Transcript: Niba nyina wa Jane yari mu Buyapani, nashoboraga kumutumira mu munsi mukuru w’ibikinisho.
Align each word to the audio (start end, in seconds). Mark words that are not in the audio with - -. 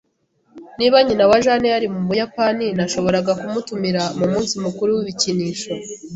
Niba 0.77 0.97
nyina 1.05 1.23
wa 1.29 1.37
Jane 1.45 1.67
yari 1.73 1.87
mu 1.93 2.01
Buyapani, 2.07 2.65
nashoboraga 2.77 3.31
kumutumira 3.41 4.01
mu 4.17 4.25
munsi 4.33 4.53
mukuru 4.65 4.89
w’ibikinisho. 4.95 5.71